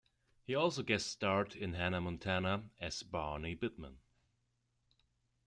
[0.41, 3.97] He also guest-starred in "Hannah Montana" as Barny Bittmen.